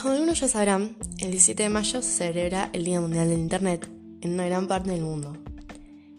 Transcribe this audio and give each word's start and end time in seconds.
Como 0.00 0.14
algunos 0.14 0.40
ya 0.40 0.48
sabrán, 0.48 0.96
el 1.18 1.30
17 1.30 1.62
de 1.62 1.68
mayo 1.68 2.02
se 2.02 2.10
celebra 2.10 2.70
el 2.72 2.84
Día 2.84 3.00
Mundial 3.00 3.28
del 3.28 3.38
Internet 3.38 3.88
en 4.20 4.32
una 4.32 4.46
gran 4.46 4.66
parte 4.66 4.90
del 4.90 5.02
mundo. 5.02 5.36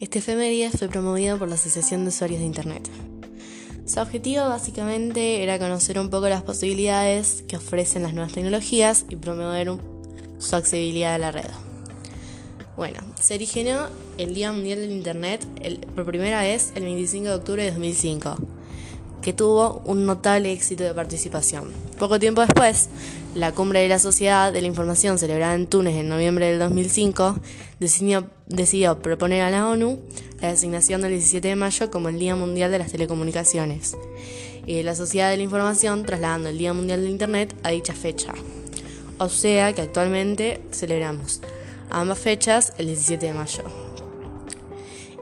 Este 0.00 0.18
efeméride 0.18 0.70
fue 0.70 0.88
promovido 0.88 1.38
por 1.38 1.48
la 1.48 1.54
Asociación 1.54 2.02
de 2.02 2.08
Usuarios 2.08 2.40
de 2.40 2.46
Internet. 2.46 2.90
Su 3.86 4.00
objetivo 4.00 4.48
básicamente 4.48 5.42
era 5.42 5.58
conocer 5.58 5.98
un 5.98 6.10
poco 6.10 6.28
las 6.28 6.42
posibilidades 6.42 7.42
que 7.48 7.56
ofrecen 7.56 8.02
las 8.02 8.12
nuevas 8.12 8.32
tecnologías 8.32 9.06
y 9.08 9.16
promover 9.16 9.72
su 10.38 10.56
accesibilidad 10.56 11.14
a 11.14 11.18
la 11.18 11.30
red. 11.32 11.50
Bueno, 12.76 13.00
se 13.20 13.34
originó 13.34 13.88
el 14.18 14.34
Día 14.34 14.52
Mundial 14.52 14.80
del 14.80 14.90
Internet 14.90 15.46
por 15.94 16.04
primera 16.06 16.42
vez 16.42 16.72
el 16.74 16.84
25 16.84 17.28
de 17.28 17.34
octubre 17.34 17.62
de 17.64 17.70
2005 17.70 18.36
que 19.22 19.32
tuvo 19.32 19.82
un 19.84 20.06
notable 20.06 20.52
éxito 20.52 20.84
de 20.84 20.94
participación. 20.94 21.70
Poco 21.98 22.18
tiempo 22.18 22.40
después, 22.40 22.88
la 23.34 23.52
Cumbre 23.52 23.80
de 23.80 23.88
la 23.88 23.98
Sociedad 23.98 24.52
de 24.52 24.60
la 24.60 24.66
Información 24.66 25.18
celebrada 25.18 25.54
en 25.54 25.66
Túnez 25.66 25.96
en 25.96 26.08
noviembre 26.08 26.46
del 26.46 26.58
2005 26.58 27.38
decidió, 27.78 28.98
proponer 29.02 29.42
a 29.42 29.50
la 29.50 29.68
ONU 29.68 30.00
la 30.40 30.48
designación 30.48 31.02
del 31.02 31.12
17 31.12 31.48
de 31.48 31.56
mayo 31.56 31.90
como 31.90 32.08
el 32.08 32.18
Día 32.18 32.34
Mundial 32.34 32.70
de 32.70 32.78
las 32.78 32.92
Telecomunicaciones 32.92 33.96
y 34.66 34.76
de 34.76 34.82
la 34.82 34.94
Sociedad 34.94 35.30
de 35.30 35.36
la 35.36 35.42
Información 35.42 36.04
trasladando 36.04 36.48
el 36.48 36.58
Día 36.58 36.72
Mundial 36.72 37.02
del 37.02 37.10
Internet 37.10 37.54
a 37.62 37.70
dicha 37.70 37.94
fecha. 37.94 38.32
O 39.18 39.28
sea 39.28 39.74
que 39.74 39.82
actualmente 39.82 40.62
celebramos 40.72 41.40
ambas 41.90 42.18
fechas 42.18 42.72
el 42.78 42.86
17 42.86 43.26
de 43.26 43.34
mayo. 43.34 43.64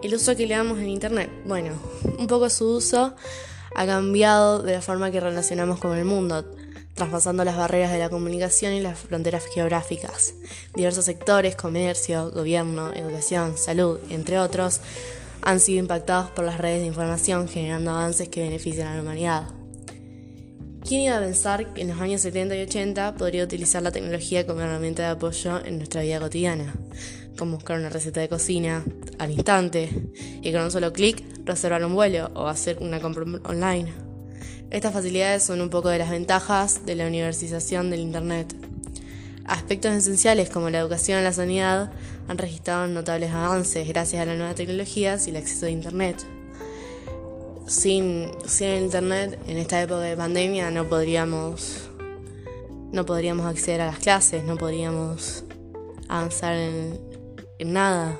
El 0.02 0.14
uso 0.14 0.36
que 0.36 0.46
le 0.46 0.54
damos 0.54 0.78
en 0.78 0.88
Internet, 0.88 1.28
bueno, 1.44 1.72
un 2.18 2.28
poco 2.28 2.48
su 2.48 2.76
uso 2.76 3.14
ha 3.74 3.86
cambiado 3.86 4.62
de 4.62 4.72
la 4.72 4.82
forma 4.82 5.10
que 5.10 5.20
relacionamos 5.20 5.78
con 5.78 5.96
el 5.96 6.04
mundo, 6.04 6.44
traspasando 6.94 7.44
las 7.44 7.56
barreras 7.56 7.92
de 7.92 7.98
la 7.98 8.10
comunicación 8.10 8.74
y 8.74 8.80
las 8.80 8.98
fronteras 8.98 9.44
geográficas. 9.46 10.34
Diversos 10.74 11.04
sectores, 11.04 11.56
comercio, 11.56 12.30
gobierno, 12.30 12.92
educación, 12.92 13.56
salud, 13.56 13.98
entre 14.10 14.38
otros, 14.38 14.80
han 15.42 15.60
sido 15.60 15.78
impactados 15.78 16.30
por 16.30 16.44
las 16.44 16.58
redes 16.58 16.80
de 16.80 16.86
información, 16.86 17.48
generando 17.48 17.92
avances 17.92 18.28
que 18.28 18.42
benefician 18.42 18.88
a 18.88 18.96
la 18.96 19.02
humanidad. 19.02 19.44
¿Quién 20.86 21.02
iba 21.02 21.18
a 21.18 21.20
pensar 21.20 21.74
que 21.74 21.82
en 21.82 21.88
los 21.88 22.00
años 22.00 22.22
70 22.22 22.56
y 22.56 22.62
80 22.62 23.14
podría 23.16 23.44
utilizar 23.44 23.82
la 23.82 23.92
tecnología 23.92 24.46
como 24.46 24.60
herramienta 24.60 25.02
de 25.02 25.08
apoyo 25.08 25.64
en 25.64 25.76
nuestra 25.76 26.02
vida 26.02 26.18
cotidiana? 26.18 26.74
Como 27.36 27.56
buscar 27.56 27.78
una 27.78 27.90
receta 27.90 28.20
de 28.20 28.28
cocina 28.28 28.84
al 29.18 29.30
instante 29.30 29.90
y 30.42 30.50
con 30.50 30.62
un 30.62 30.70
solo 30.70 30.92
clic 30.92 31.22
reservar 31.48 31.84
un 31.84 31.94
vuelo 31.94 32.30
o 32.34 32.46
hacer 32.46 32.78
una 32.80 33.00
compra 33.00 33.24
online. 33.44 33.92
Estas 34.70 34.92
facilidades 34.92 35.42
son 35.42 35.60
un 35.60 35.70
poco 35.70 35.88
de 35.88 35.98
las 35.98 36.10
ventajas 36.10 36.86
de 36.86 36.94
la 36.94 37.06
universización 37.06 37.90
del 37.90 38.00
Internet. 38.00 38.54
Aspectos 39.44 39.92
esenciales 39.92 40.50
como 40.50 40.70
la 40.70 40.78
educación 40.78 41.20
y 41.20 41.24
la 41.24 41.32
sanidad 41.32 41.90
han 42.28 42.38
registrado 42.38 42.86
notables 42.86 43.32
avances 43.32 43.88
gracias 43.88 44.22
a 44.22 44.26
las 44.26 44.36
nuevas 44.36 44.54
tecnologías 44.54 45.26
y 45.26 45.30
el 45.30 45.36
acceso 45.36 45.66
a 45.66 45.70
Internet. 45.70 46.22
Sin, 47.66 48.30
sin 48.46 48.68
Internet, 48.84 49.38
en 49.46 49.56
esta 49.56 49.80
época 49.82 50.00
de 50.00 50.16
pandemia, 50.16 50.70
no 50.70 50.88
podríamos, 50.88 51.88
no 52.92 53.04
podríamos 53.06 53.46
acceder 53.46 53.80
a 53.80 53.86
las 53.86 53.98
clases, 53.98 54.44
no 54.44 54.56
podríamos 54.56 55.44
avanzar 56.08 56.54
en, 56.54 56.98
en 57.58 57.72
nada 57.72 58.18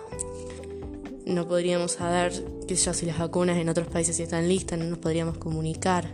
no 1.29 1.47
podríamos 1.47 1.93
saber, 1.93 2.33
qué 2.69 2.77
sé 2.77 2.85
yo, 2.85 2.95
si 2.95 3.07
las 3.07 3.19
vacunas 3.19 3.57
en 3.57 3.69
otros 3.69 3.89
países 3.89 4.21
están 4.21 4.47
listas, 4.47 4.79
no 4.79 4.85
nos 4.85 4.99
podríamos 4.99 5.39
comunicar. 5.39 6.09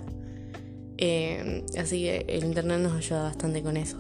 Eh, 0.97 1.67
así 1.79 2.05
que 2.05 2.25
el 2.29 2.45
Internet 2.45 2.79
nos 2.79 2.93
ayuda 2.93 3.25
bastante 3.25 3.63
con 3.63 3.77
eso. 3.77 3.99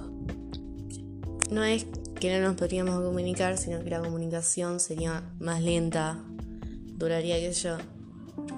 No 1.50 1.64
es 1.64 1.86
que 2.18 2.38
no 2.38 2.46
nos 2.46 2.56
podríamos 2.56 3.02
comunicar, 3.02 3.58
sino 3.58 3.82
que 3.82 3.90
la 3.90 4.00
comunicación 4.00 4.78
sería 4.78 5.24
más 5.40 5.62
lenta, 5.62 6.22
duraría, 6.96 7.36
qué 7.36 7.52
yo, 7.52 7.76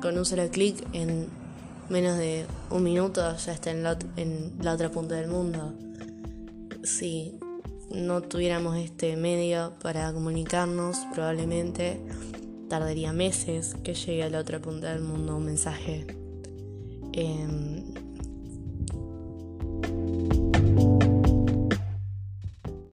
con 0.03 0.19
un 0.19 0.26
solo 0.26 0.48
clic 0.50 0.87
en 0.92 1.26
menos 1.88 2.19
de 2.19 2.44
un 2.71 2.82
minuto 2.82 3.37
ya 3.37 3.53
está 3.53 3.71
en 3.71 3.82
la, 3.82 3.98
en 4.16 4.53
la 4.60 4.75
otra 4.75 4.91
punta 4.91 5.15
del 5.15 5.28
mundo. 5.28 5.72
Si 6.84 7.38
no 7.91 8.21
tuviéramos 8.21 8.76
este 8.76 9.16
medio 9.16 9.72
para 9.81 10.12
comunicarnos, 10.12 10.98
probablemente 11.15 11.98
tardaría 12.69 13.12
meses 13.12 13.75
que 13.82 13.94
llegue 13.94 14.22
a 14.22 14.31
la 14.31 14.38
otra 14.38 14.60
punta 14.60 14.93
del 14.93 15.03
mundo 15.03 15.37
un 15.37 15.44
mensaje. 15.44 16.06
Em, 17.12 17.84